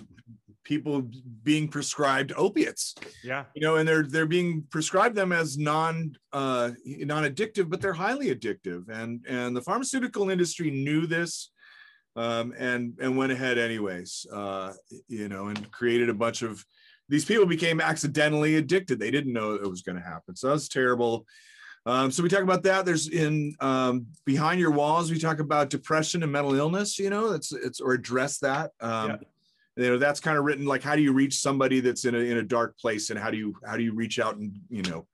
[0.65, 1.07] people
[1.43, 6.71] being prescribed opiates, Yeah, you know, and they're they're being prescribed them as non uh,
[6.85, 11.51] non addictive, but they're highly addictive, and and the pharmaceutical industry knew this.
[12.17, 14.71] Um, and and went ahead anyways, uh,
[15.09, 16.63] you know, and created a bunch of
[17.09, 18.99] these people became accidentally addicted.
[18.99, 20.35] They didn't know it was going to happen.
[20.35, 21.25] So that's terrible.
[21.85, 22.85] Um, so we talk about that.
[22.85, 25.11] There's in um, behind your walls.
[25.11, 26.97] We talk about depression and mental illness.
[26.97, 28.71] You know, it's it's or address that.
[28.79, 29.17] Um, Yeah.
[29.77, 32.19] You know, that's kind of written like how do you reach somebody that's in a
[32.19, 34.83] in a dark place, and how do you how do you reach out and you
[34.83, 35.07] know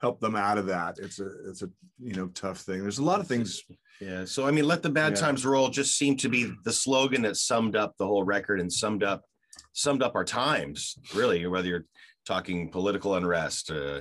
[0.00, 0.98] help them out of that?
[0.98, 2.80] It's a it's a you know tough thing.
[2.82, 3.62] There's a lot of things.
[4.00, 4.24] Yeah.
[4.24, 5.20] So I mean, let the bad Yeah.
[5.20, 8.72] times roll just seemed to be the slogan that summed up the whole record and
[8.72, 9.22] summed up
[9.72, 11.86] summed up our times, really, whether you're
[12.26, 14.00] talking political unrest, uh,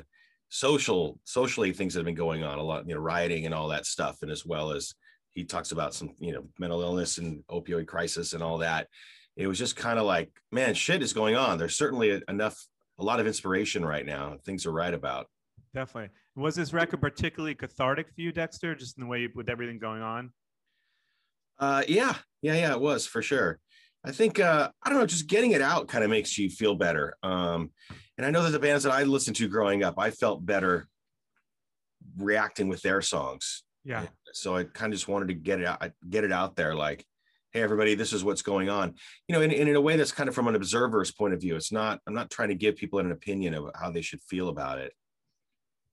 [0.49, 3.67] social, socially things that have been going on, a lot, you know, rioting and all
[3.69, 4.21] that stuff.
[4.21, 4.93] And as well as
[5.32, 8.88] he talks about some, you know, mental illness and opioid crisis and all that.
[9.36, 11.58] It was just kind of like, man, shit is going on.
[11.58, 12.65] There's certainly enough,
[13.00, 14.38] a lot of inspiration right now.
[14.46, 15.28] Things to write about.
[15.74, 16.10] definitely.
[16.36, 19.80] Was this record particularly cathartic for you, Dexter, just in the way you, with everything
[19.80, 20.32] going on?
[21.60, 23.60] Uh, yeah, yeah, yeah, it was for sure.
[24.04, 26.76] I think uh, I don't know, just getting it out kind of makes you feel
[26.76, 27.15] better.
[27.24, 27.72] Um,
[28.17, 30.88] and I know that the bands that I listened to growing up, I felt better
[32.17, 33.63] reacting with their songs.
[33.86, 34.08] Yeah.
[34.34, 37.06] So I kind of just wanted to get it out, get it out there, like,
[37.53, 38.95] hey, everybody, this is what's going on.
[39.27, 41.41] You know, and, and in a way that's kind of from an observer's point of
[41.41, 41.55] view.
[41.55, 41.99] It's not.
[42.07, 44.91] I'm not trying to give people an opinion of how they should feel about it.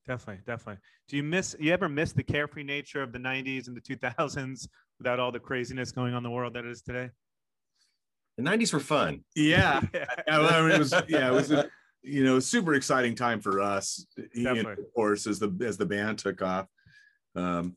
[0.06, 0.80] Definitely, definitely.
[1.08, 4.66] Do you miss you ever miss the carefree nature of the 90s and the 2000s
[4.98, 7.10] without all the craziness going on in the world that it is today?
[8.38, 9.22] The '90s were fun.
[9.36, 11.68] Yeah, yeah, I mean, it was yeah, it was a
[12.02, 14.06] you know super exciting time for us.
[14.16, 14.84] you know, Definitely.
[14.84, 16.66] of course, as the as the band took off.
[17.36, 17.76] Um,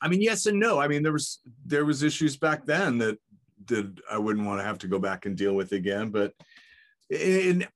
[0.00, 0.80] I mean, yes and no.
[0.80, 3.18] I mean, there was there was issues back then that
[3.66, 6.10] that I wouldn't want to have to go back and deal with again.
[6.10, 6.32] But
[7.10, 7.66] and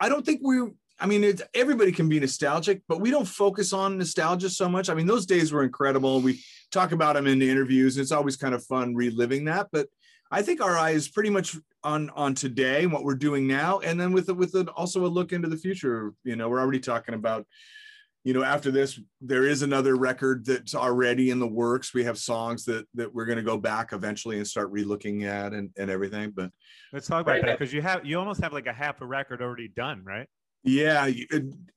[0.00, 0.70] I don't think we.
[1.00, 4.90] I mean, it's, everybody can be nostalgic, but we don't focus on nostalgia so much.
[4.90, 6.20] I mean, those days were incredible.
[6.20, 7.96] We talk about them in the interviews.
[7.96, 9.68] And it's always kind of fun reliving that.
[9.70, 9.86] But
[10.32, 13.78] I think our eye is pretty much on on today and what we're doing now,
[13.78, 16.12] and then with with an, also a look into the future.
[16.24, 17.46] You know, we're already talking about.
[18.24, 21.94] You know, after this, there is another record that's already in the works.
[21.94, 25.52] We have songs that that we're going to go back eventually and start relooking at
[25.54, 26.32] and and everything.
[26.34, 26.50] But
[26.92, 27.46] Let's talk about Right.
[27.46, 30.26] that because you have you almost have like a half a record already done, right?
[30.64, 31.08] yeah,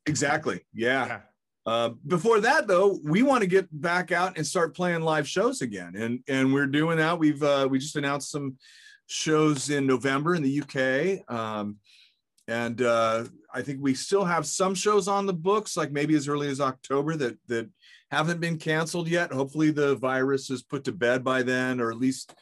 [0.05, 0.59] exactly.
[0.73, 1.05] Yeah.
[1.05, 1.19] Yeah.
[1.65, 5.61] Uh, before that, though, we want to get back out and start playing live shows
[5.61, 7.19] again, and and we're doing that.
[7.19, 8.57] We've uh, we just announced some
[9.05, 11.77] shows in November in the UK, um,
[12.47, 16.27] and uh, I think we still have some shows on the books, like maybe as
[16.27, 17.69] early as October that that
[18.09, 19.31] haven't been canceled yet.
[19.31, 22.33] Hopefully, the virus is put to bed by then, or at least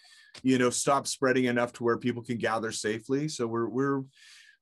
[0.43, 3.27] you know stop spreading enough to where people can gather safely.
[3.27, 4.03] So we're we're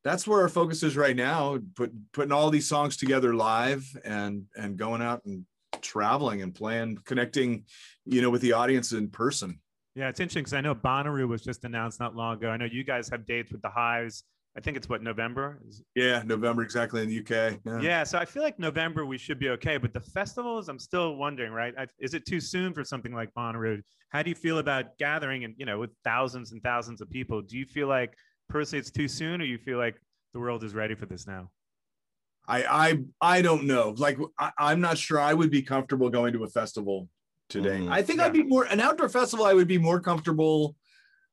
[0.04, 4.44] that's where our focus is right now, put, putting all these songs together live and
[4.56, 5.46] and going out and
[5.82, 7.66] traveling and playing, connecting,
[8.06, 9.60] you know, with the audience in person.
[9.96, 12.50] Yeah, it's interesting because I know Bonnaroo was just announced not long ago.
[12.50, 14.24] I know you guys have dates with the Hives.
[14.58, 15.62] I think it's what November.
[15.94, 17.60] Yeah, November exactly in the UK.
[17.64, 17.80] Yeah.
[17.80, 18.04] yeah.
[18.04, 21.52] so I feel like November we should be okay, but the festivals, I'm still wondering,
[21.52, 21.76] right?
[22.00, 23.82] Is it too soon for something like Bonnaroo?
[24.10, 27.44] How do you feel about gathering and you know with thousands and thousands of people?
[27.44, 28.16] Do you feel like
[28.50, 30.02] personally it's too soon, or you feel like
[30.34, 31.52] the world is ready for this now?
[32.48, 33.94] I I I don't know.
[33.96, 37.10] Like I, am not sure I would be comfortable going to a festival
[37.48, 37.82] today.
[37.82, 38.26] Mm, I think yeah.
[38.26, 39.46] I'd be more an outdoor festival.
[39.46, 40.76] I would be more comfortable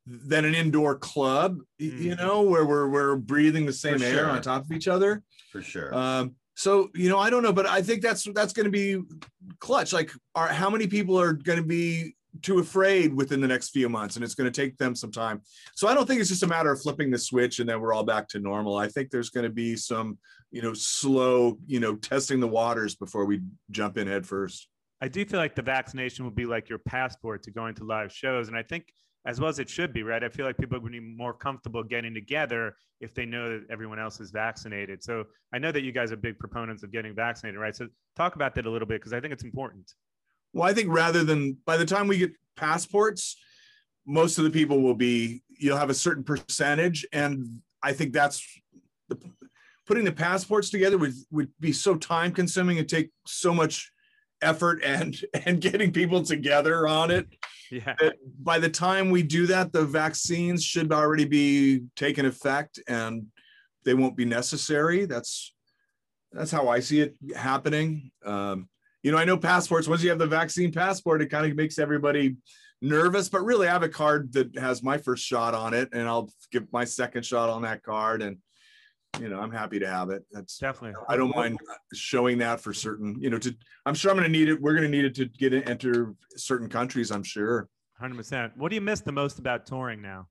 [0.06, 1.58] than an indoor club.
[1.80, 2.00] Mm.
[2.00, 4.30] You know, where we're we're breathing the same for air sure.
[4.30, 5.22] on top of each other.
[5.50, 5.94] For sure.
[5.94, 9.02] Um, so you know, I don't know, but I think that's that's going to be
[9.58, 9.92] clutch.
[9.92, 13.88] Like, are how many people are going to be too afraid within the next few
[13.88, 15.40] months and it's going to take them some time
[15.74, 17.92] so i don't think it's just a matter of flipping the switch and then we're
[17.92, 20.18] all back to normal i think there's going to be some
[20.50, 23.40] you know slow you know testing the waters before we
[23.70, 24.68] jump in head first
[25.00, 28.12] i do feel like the vaccination will be like your passport to going to live
[28.12, 28.84] shows and i think
[29.26, 31.82] as well as it should be right i feel like people would be more comfortable
[31.82, 35.92] getting together if they know that everyone else is vaccinated so i know that you
[35.92, 39.00] guys are big proponents of getting vaccinated right so talk about that a little bit
[39.00, 39.94] because i think it's important
[40.54, 43.36] well, I think rather than by the time we get passports,
[44.06, 47.04] most of the people will be, you'll have a certain percentage.
[47.12, 48.46] And I think that's
[49.08, 49.18] the,
[49.84, 53.90] putting the passports together would, would be so time consuming and take so much
[54.40, 57.26] effort and, and getting people together on it.
[57.70, 57.94] Yeah.
[58.40, 63.26] By the time we do that, the vaccines should already be taken effect and
[63.84, 65.04] they won't be necessary.
[65.06, 65.54] That's,
[66.32, 68.10] that's how I see it happening.
[68.24, 68.68] Um,
[69.02, 71.78] you know, I know passports, once you have the vaccine passport, it kind of makes
[71.78, 72.36] everybody
[72.80, 76.08] nervous, but really I have a card that has my first shot on it and
[76.08, 78.22] I'll give my second shot on that card.
[78.22, 78.38] And,
[79.20, 80.24] you know, I'm happy to have it.
[80.32, 81.58] That's definitely, I don't mind
[81.92, 83.54] showing that for certain, you know, to,
[83.86, 84.60] I'm sure I'm going to need it.
[84.60, 87.10] We're going to need it to get it, enter certain countries.
[87.10, 87.68] I'm sure.
[88.02, 88.56] 100%.
[88.56, 90.28] What do you miss the most about touring now?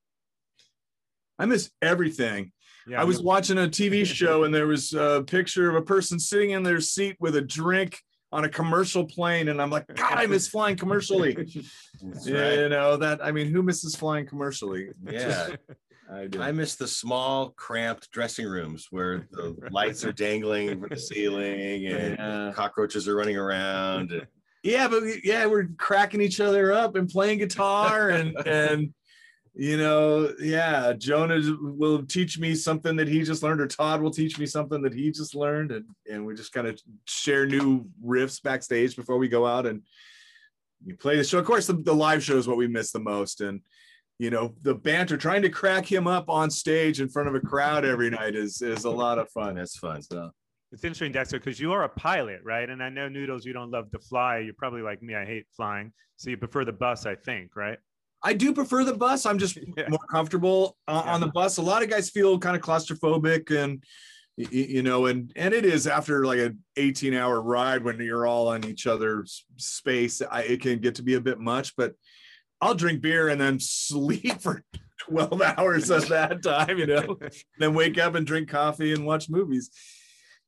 [1.39, 2.51] I miss everything.
[2.87, 6.19] Yeah, I was watching a TV show and there was a picture of a person
[6.19, 7.97] sitting in their seat with a drink
[8.33, 11.55] on a commercial plane and i'm like god i miss flying commercially right.
[12.25, 15.49] you know that i mean who misses flying commercially yeah
[16.11, 16.41] I, do.
[16.41, 21.85] I miss the small cramped dressing rooms where the lights are dangling from the ceiling
[21.87, 22.51] and yeah.
[22.53, 24.11] cockroaches are running around
[24.63, 28.93] yeah but yeah we're cracking each other up and playing guitar and and
[29.55, 34.09] you know, yeah, Jonah will teach me something that he just learned, or Todd will
[34.09, 37.85] teach me something that he just learned, and and we just kind of share new
[38.03, 39.83] riffs backstage before we go out and
[40.83, 41.37] you play the show.
[41.37, 43.61] Of course, the, the live show is what we miss the most, and
[44.19, 47.39] you know, the banter, trying to crack him up on stage in front of a
[47.39, 49.57] crowd every night is is a lot of fun.
[49.57, 50.01] It's fun.
[50.01, 50.31] So.
[50.71, 52.67] It's interesting, Dexter, because you are a pilot, right?
[52.67, 54.39] And I know Noodles, you don't love to fly.
[54.39, 55.13] You're probably like me.
[55.13, 57.77] I hate flying, so you prefer the bus, I think, right?
[58.23, 59.25] I do prefer the bus.
[59.25, 59.89] I'm just yeah.
[59.89, 61.13] more comfortable uh, yeah.
[61.13, 61.57] on the bus.
[61.57, 63.83] A lot of guys feel kind of claustrophobic and
[64.35, 68.47] you know and and it is after like an 18 hour ride when you're all
[68.47, 71.93] on each other's space I, it can get to be a bit much but
[72.63, 74.63] i'll drink beer and then sleep for
[75.09, 77.17] 12 hours of that time you know
[77.59, 79.69] then wake up and drink coffee and watch movies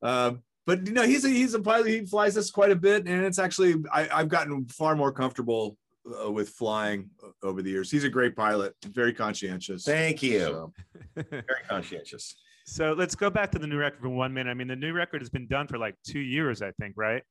[0.01, 3.07] um, but you know he's a he's a pilot he flies us quite a bit
[3.07, 5.77] and it's actually I, i've gotten far more comfortable
[6.23, 7.09] uh, with flying
[7.43, 7.89] over the years.
[7.89, 9.85] He's a great pilot, very conscientious.
[9.85, 10.39] Thank you.
[10.39, 10.73] So.
[11.29, 12.35] very conscientious.
[12.65, 14.49] So let's go back to the new record for one minute.
[14.49, 17.23] I mean, the new record has been done for like two years, I think, right?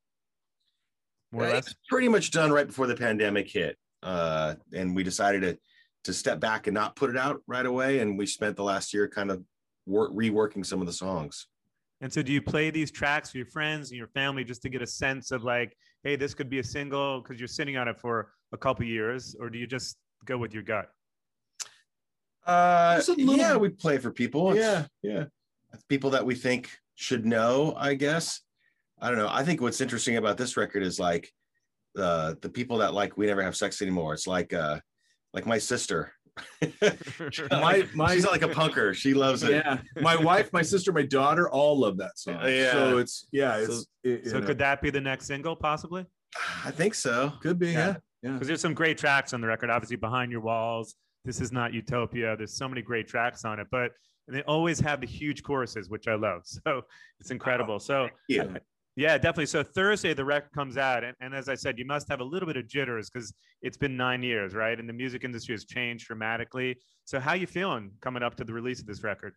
[1.32, 1.66] More or less.
[1.66, 5.58] It's pretty much done right before the pandemic hit, uh, and we decided to
[6.04, 8.00] to step back and not put it out right away.
[8.00, 9.42] And we spent the last year kind of
[9.86, 11.46] work, reworking some of the songs.
[12.00, 14.68] And so, do you play these tracks for your friends and your family just to
[14.68, 17.88] get a sense of like, hey, this could be a single because you're sitting on
[17.88, 20.90] it for a couple years, or do you just go with your gut?
[22.46, 24.50] Uh, little, yeah, we play for people.
[24.50, 25.24] It's, yeah, yeah,
[25.88, 27.74] people that we think should know.
[27.76, 28.40] I guess.
[29.00, 29.30] I don't know.
[29.30, 31.43] I think what's interesting about this record is like the
[31.98, 34.14] uh, the people that like we never have sex anymore.
[34.14, 34.80] It's like uh
[35.32, 36.12] like my sister.
[37.50, 38.94] my my she's like a punker.
[38.94, 39.52] She loves it.
[39.52, 39.78] Yeah.
[40.00, 42.40] My wife, my sister, my daughter all love that song.
[42.44, 42.72] Yeah.
[42.72, 43.58] So it's yeah.
[43.58, 46.06] It's so, it, so could that be the next single possibly?
[46.64, 47.32] I think so.
[47.40, 47.70] Could be.
[47.70, 47.96] Yeah.
[48.22, 48.32] Yeah.
[48.32, 49.70] Because there's some great tracks on the record.
[49.70, 50.96] Obviously, behind your walls.
[51.24, 52.36] This is not utopia.
[52.36, 53.68] There's so many great tracks on it.
[53.70, 53.92] But
[54.26, 56.42] and they always have the huge choruses, which I love.
[56.64, 56.82] So
[57.20, 57.78] it's incredible.
[57.78, 58.58] So Yeah.
[58.96, 59.46] Yeah, definitely.
[59.46, 62.24] So Thursday the record comes out, and, and as I said, you must have a
[62.24, 64.78] little bit of jitters because it's been nine years, right?
[64.78, 66.78] And the music industry has changed dramatically.
[67.04, 69.34] So how you feeling coming up to the release of this record?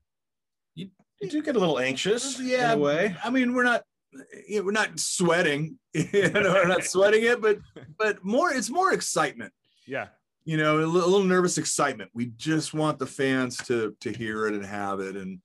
[0.75, 0.89] You
[1.27, 3.15] do get a little anxious, yeah, in a way.
[3.23, 3.83] I mean, we're not
[4.47, 7.57] you know, we're not sweating, you know, we're not sweating it, but
[7.97, 9.51] but more it's more excitement.
[9.87, 10.07] Yeah,
[10.45, 12.11] You know, a a little nervous excitement.
[12.13, 15.39] We just want the fans to to hear it and have it, and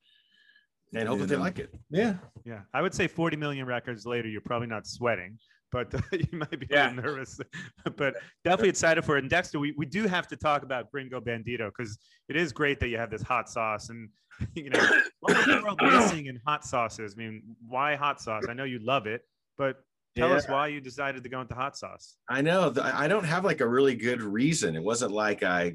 [0.95, 1.75] And hope that they like it.
[1.91, 2.61] yeah, yeah.
[2.75, 5.39] I would say 40 million records later, you're probably not sweating,
[5.71, 6.89] but you might be a Yeah.
[6.91, 7.41] little nervous.
[7.97, 9.21] but definitely excited for it.
[9.25, 12.79] And Dexter, we, we do have to talk about Gringo Bandito because it is great
[12.81, 14.09] that you have this hot sauce and
[14.55, 14.81] you know
[15.21, 17.15] what was the world missing in hot sauces?
[17.17, 18.45] I mean, why hot sauce?
[18.49, 19.23] I know you love it,
[19.59, 19.77] but
[20.17, 22.17] tell us why you decided to go into hot sauce.
[22.29, 22.73] I know.
[22.83, 24.75] I don't have like a really good reason.
[24.77, 25.75] It wasn't like I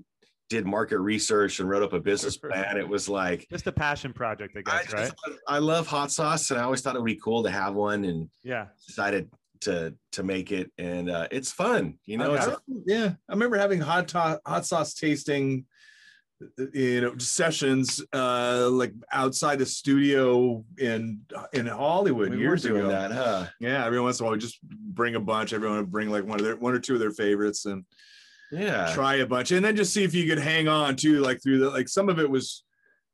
[0.50, 2.78] did market research and wrote up a business plan.
[2.78, 5.02] It was like Just a passion project, I I, guess, right?
[5.04, 5.16] just,
[5.48, 8.06] I love hot sauce, and I always thought it would be cool to have one,
[8.06, 8.68] and Yeah.
[8.88, 9.30] decided
[9.62, 11.98] to to make it, and uh, it's fun.
[12.06, 13.14] You know, I it's don't- yeah.
[13.30, 15.66] I remember having hot to- hot sauce tasting,
[16.74, 21.22] you know, sessions uh like outside the studio in
[21.54, 22.90] in Hollywood we were years doing ago.
[22.90, 23.48] that, huh?
[23.60, 25.52] Yeah, every once in a while we just bring a bunch.
[25.54, 27.84] Everyone would bring like one of their one or two of their favorites and
[28.52, 28.92] Yeah.
[28.94, 31.60] try a bunch, and then just see if you could hang on to like through
[31.60, 32.64] the like some of it was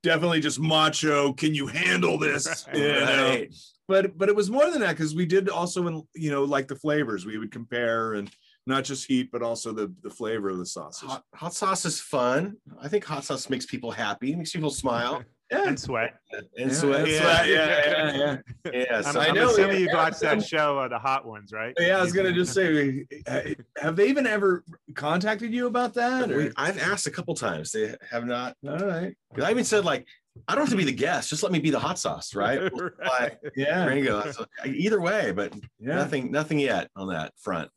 [0.03, 1.33] definitely just macho.
[1.33, 2.67] Can you handle this?
[2.73, 3.29] You know?
[3.29, 3.55] Right.
[3.87, 6.67] But but it was more than that because we did also in you know like
[6.67, 8.29] the flavors we would compare and
[8.65, 11.09] not just heat but also the the flavor of the sauces.
[11.09, 12.55] Hot, hot sauce is fun.
[12.81, 16.15] I think hot sauce makes people happy, makes people smile Yeah, And sweat.
[16.57, 17.07] and sweat.
[17.07, 17.49] Yeah, right.
[17.49, 18.17] yeah, yeah,
[18.65, 18.71] yeah.
[18.73, 18.97] yeah.
[18.97, 19.95] I'm, so- I'm I know, assuming yeah, you yeah.
[19.95, 21.73] watched that show, uh, The Hot Ones, right?
[21.79, 23.05] Yeah, I was gonna just say,
[23.77, 24.63] have they even ever
[24.95, 26.31] contacted you about that?
[26.31, 26.51] Or?
[26.57, 27.71] I've asked a couple times.
[27.71, 28.55] They have not.
[28.67, 30.07] All right, 'cause I even said like,
[30.47, 31.29] I don't have to be the guest.
[31.29, 32.71] Just let me be the hot sauce, right?
[32.99, 34.31] Like, yeah, Gringo.
[34.31, 35.95] So, either way, but yeah.
[35.95, 37.69] nothing, nothing yet on that front.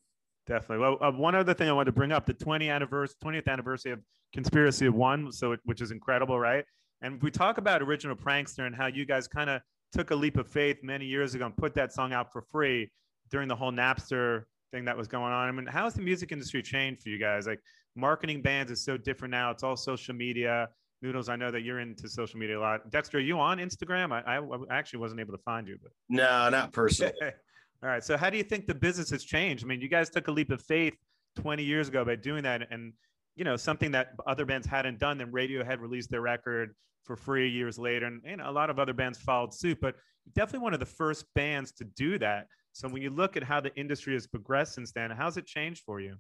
[0.47, 0.79] Definitely.
[0.79, 3.93] Well, uh, one other thing I wanted to bring up: the 20 anniversary, 20th anniversary
[3.93, 4.01] of
[4.33, 6.65] Conspiracy of One, so it, which is incredible, right?
[7.03, 9.61] And we talk about original prankster and how you guys kind of
[9.93, 12.91] took a leap of faith many years ago and put that song out for free
[13.31, 15.49] during the whole Napster thing that was going on.
[15.49, 17.47] I mean, how has the music industry changed for you guys?
[17.47, 17.61] Like
[17.95, 19.51] marketing bands is so different now.
[19.51, 20.69] It's all social media.
[21.03, 22.91] Noodles, I know that you're into social media a lot.
[22.91, 24.13] Dexter, are you on Instagram?
[24.13, 27.13] I, I, I actually wasn't able to find you, but No, not personally.
[27.23, 28.03] all right.
[28.03, 29.65] So how do you think the business has changed?
[29.65, 30.95] I mean, you guys took a leap of faith
[31.37, 32.93] 20 years ago by doing that and
[33.37, 35.19] you know, something that other bands hadn't done.
[35.19, 38.07] Then Radiohead released their record for free years later.
[38.07, 39.95] And you know, a lot of other bands followed suit, but
[40.35, 42.47] definitely one of the first bands to do that.
[42.73, 45.83] So when you look at how the industry has progressed since then, how's it changed
[45.87, 46.17] for you?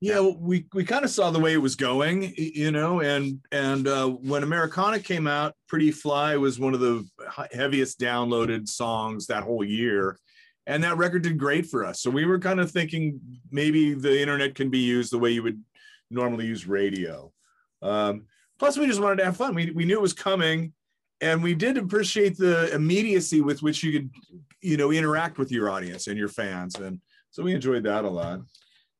[0.00, 3.86] Yeah, we we kind of saw the way it was going, you know, and and
[3.86, 7.08] uh, when Americana came out, "Pretty Fly" was one of the
[7.52, 10.18] heaviest downloaded songs that whole year,
[10.66, 12.00] and that record did great for us.
[12.00, 13.20] So we were kind of thinking
[13.50, 15.62] maybe the internet can be used the way you would
[16.10, 17.32] normally use radio.
[17.80, 18.26] Um,
[18.58, 19.54] plus, we just wanted to have fun.
[19.54, 20.72] We we knew it was coming,
[21.20, 24.10] and we did appreciate the immediacy with which you could,
[24.60, 28.10] you know, interact with your audience and your fans, and so we enjoyed that a
[28.10, 28.40] lot.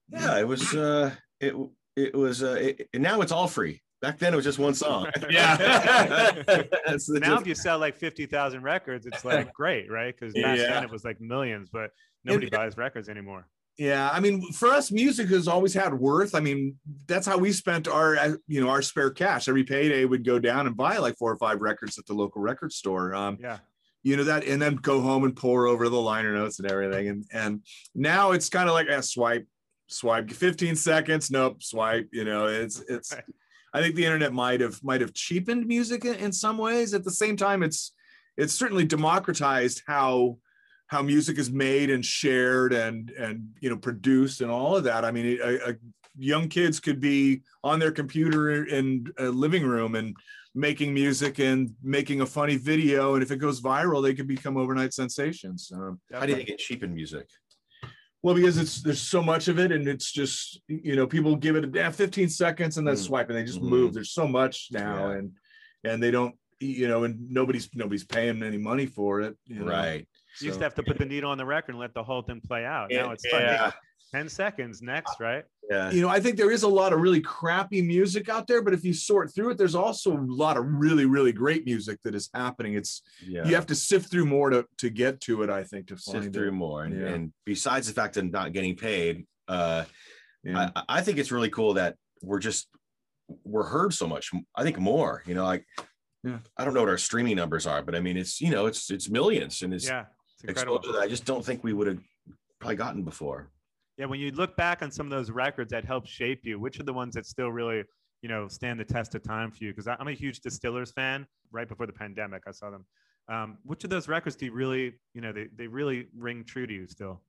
[0.08, 0.74] Yeah, it was.
[0.74, 1.54] uh It
[1.96, 2.42] it was.
[2.42, 3.81] uh it, and Now it's all free.
[4.02, 5.06] Back then it was just one song.
[5.30, 5.56] Yeah.
[6.86, 10.14] That's the now, diff- if you sell like 50,000 records, it's like great, right?
[10.14, 10.74] Because back Yeah.
[10.74, 11.90] then it was like millions, but
[12.24, 13.46] nobody And- buys records anymore.
[13.78, 16.34] Yeah, I mean, for us, music has always had worth.
[16.34, 19.48] I mean, that's how we spent our, uh, you know, our spare cash.
[19.48, 22.42] Every payday would go down and buy like four or five records at the local
[22.42, 23.14] record store.
[23.14, 23.58] Um, Yeah.
[24.02, 27.08] you know that, and then go home and pore over the liner notes and everything.
[27.08, 27.62] And and
[27.94, 29.46] now it's kind of like a swipe,
[29.86, 32.10] swipe, 15 seconds, nope, swipe.
[32.12, 33.14] You know, it's it's.
[33.14, 33.24] Right.
[33.72, 36.94] I think the internet might have might have cheapened music in, in some ways.
[36.94, 37.92] At the same time, it's
[38.36, 40.38] it's certainly democratized how
[40.88, 45.04] how music is made and shared and and you know produced and all of that.
[45.04, 45.74] I mean, a, a
[46.18, 50.14] young kids could be on their computer in a living room and
[50.54, 54.58] making music and making a funny video, and if it goes viral, they could become
[54.58, 55.72] overnight sensations.
[55.74, 57.26] Um, How do you think it cheapened music?
[58.22, 61.56] Well, because it's there's so much of it, and it's just you know people give
[61.56, 63.04] it a yeah, 15 seconds and then Mm.
[63.06, 63.68] swipe, and they just Mhm.
[63.68, 63.94] move.
[63.94, 65.16] There's so much now, Yeah.
[65.18, 65.32] and
[65.84, 69.36] and they don't you know, and nobody's nobody's paying any money for it.
[69.46, 69.66] you know.
[69.66, 70.06] Right.
[70.40, 72.22] You used to have to put the needle on the record and let the whole
[72.22, 72.90] thing play out.
[72.90, 73.40] Now it's fun.
[73.42, 73.72] yeah.
[74.12, 75.44] 10 seconds next, right?
[75.72, 75.90] Yeah.
[75.90, 78.74] you know, I think there is a lot of really crappy music out there, but
[78.74, 82.14] if you sort through it, there's also a lot of really, really great music that
[82.14, 82.74] is happening.
[82.74, 83.44] It's Yeah.
[83.46, 85.50] you have to sift through more to to get to it.
[85.50, 86.52] I think to find sift through it.
[86.66, 86.84] more.
[86.84, 87.08] And, Yeah.
[87.14, 89.84] and besides the fact of not getting paid, uh,
[90.44, 90.70] Yeah.
[90.76, 92.68] I, I think it's really cool that we're just
[93.44, 94.30] we're heard so much.
[94.54, 95.22] I think more.
[95.26, 95.64] You know, like
[96.24, 96.38] Yeah.
[96.58, 98.90] I don't know what our streaming numbers are, but I mean, it's you know, it's
[98.90, 100.04] it's millions and it's Yeah,
[100.34, 100.76] it's incredible.
[100.76, 102.00] exposure that I just don't think we would have
[102.60, 103.50] probably gotten before.
[103.98, 106.80] Yeah, when you look back on some of those records that helped shape you, which
[106.80, 107.84] are the ones that still really,
[108.22, 109.70] you know, stand the test of time for you?
[109.70, 111.26] Because I'm a huge Distillers fan.
[111.50, 112.86] Right before the pandemic, I saw them.
[113.28, 116.66] Um, which of those records do you really, you know, they, they really ring true
[116.66, 117.22] to you still?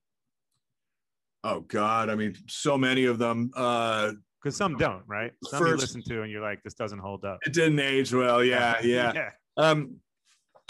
[1.44, 3.52] Oh God, I mean, so many of them.
[3.56, 5.34] Uh, Because some don't, right?
[5.44, 7.40] Some you listen to and you're like, this doesn't hold up.
[7.46, 8.44] it didn't age well.
[8.44, 9.12] Yeah, yeah.
[9.14, 9.98] yeah, Um,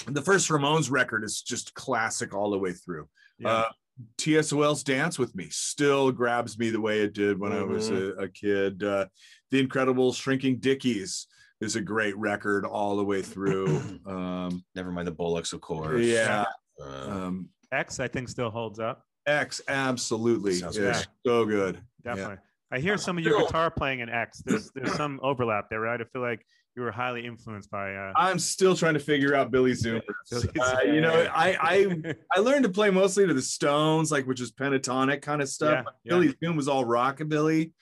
[0.07, 3.07] the first Ramones record is just classic all the way through.
[3.37, 3.49] yeah.
[3.49, 3.69] Uh,
[4.17, 8.09] TSOL's Dance with Me still grabs me the way it did when I was a,
[8.13, 8.83] a kid.
[8.83, 9.05] Uh,
[9.51, 11.27] the Incredible Shrinking Dickies
[11.61, 13.81] is a great record all the way through.
[14.05, 16.05] Um, Never mind the Bollocks, of course.
[16.05, 16.43] yeah.
[16.81, 19.03] Uh, Um, X, I think, still holds up.
[19.25, 21.07] X absolutely Sounds is great.
[21.25, 21.79] so good.
[22.03, 22.37] Definitely.
[22.73, 24.41] I hear some of your guitar playing in X.
[24.43, 26.01] There's there's some overlap there, right?
[26.01, 26.43] I feel like
[26.75, 27.93] you were highly influenced by.
[27.93, 30.01] Uh, I'm still trying to figure out Billy Zoomer.
[30.33, 34.41] Uh, you know, I, I I learned to play mostly to the Stones, like which
[34.41, 35.85] is pentatonic kind of stuff.
[36.03, 36.09] Yeah.
[36.09, 37.73] Billy Zoom was all rockabilly,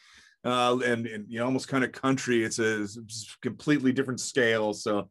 [0.44, 2.44] uh, and, and you know, almost kind of country.
[2.44, 4.74] It's a, it's a completely different scale.
[4.74, 5.10] So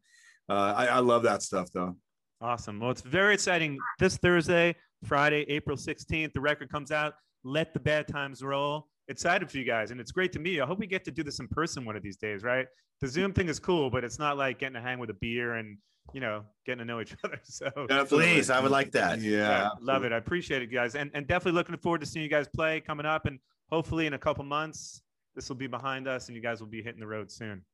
[0.51, 1.97] uh, I, I love that stuff, though.
[2.43, 2.81] Awesome.
[2.81, 3.79] Well, it's very exciting.
[3.99, 4.75] This Thursday,
[5.05, 7.15] Friday, April 16th, the record comes out.
[7.45, 8.90] Let the bad times roll.
[9.11, 9.91] Excited for you guys.
[9.91, 10.63] And it's great to meet you.
[10.63, 12.67] I hope we get to do this in person one of these days, right?
[13.01, 15.55] The Zoom thing is cool, but it's not like getting to hang with a beer
[15.55, 15.79] and,
[16.15, 17.41] you know, getting to know each other.
[17.43, 17.71] So,
[18.09, 19.21] please, I would like that.
[19.21, 20.13] Yeah, love it.
[20.13, 20.95] I appreciate it, guys.
[20.95, 23.27] And, and definitely looking forward to seeing you guys play coming up.
[23.27, 23.41] And
[23.73, 25.03] hopefully in a couple months,
[25.35, 27.65] this will be behind us and you guys will be hitting the road soon.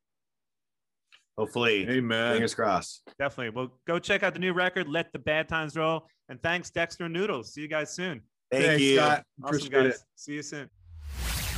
[1.36, 2.32] Hopefully, Amen.
[2.32, 3.02] fingers crossed.
[3.18, 3.50] Definitely.
[3.50, 6.08] Well, go check out the new record, Let the Bad Times Roll.
[6.30, 7.52] And thanks, Dexter and Noodles.
[7.52, 8.22] See you guys soon.
[8.50, 8.96] Thank Thanks, you.
[8.96, 9.24] Scott.
[9.42, 9.94] Awesome, Appreciate guys.
[9.96, 10.00] it.
[10.14, 10.70] See you soon.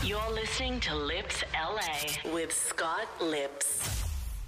[0.05, 4.05] You're listening to Lipps LA with Scott Lipps.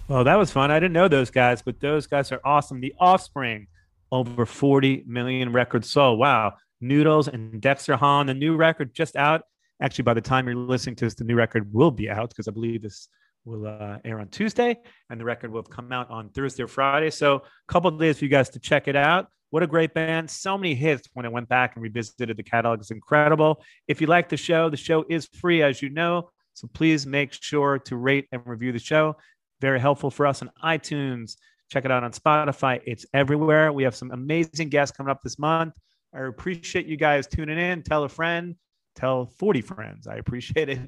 [0.07, 0.71] Well, that was fun.
[0.71, 2.81] I didn't know those guys, but those guys are awesome.
[2.81, 3.67] The Offspring,
[4.13, 6.21] over 40 million records sold.
[6.21, 6.55] Wow.
[6.81, 9.43] Noodles and Dexter Hahn, the new record just out.
[9.83, 12.47] Actually, by the time you're listening to this, the new record will be out because
[12.47, 13.09] I believe this
[13.45, 14.79] will uh, air on Tuesday
[15.11, 17.11] and the record will have come out on Thursday or Friday.
[17.11, 17.43] So, a
[17.73, 19.27] couple days for you guys to check it out.
[19.51, 20.31] What a great band.
[20.31, 22.81] So many hits when I went back and revisited the catalog.
[22.81, 23.63] It's incredible.
[23.89, 26.31] If you like the show, the show is free, as you know.
[26.55, 29.17] So please make sure to rate and review the show.
[29.61, 31.37] Very helpful for us on iTunes.
[31.71, 32.81] Check it out on Spotify.
[32.85, 33.73] It's everywhere.
[33.73, 35.75] We have some amazing guests coming up this month.
[36.15, 37.83] I appreciate you guys tuning in.
[37.83, 38.57] Tell a friend,
[38.97, 40.07] tell 40 friends.
[40.07, 40.81] I appreciate it.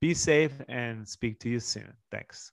[0.00, 1.92] Be safe and speak to you soon.
[2.12, 2.52] Thanks.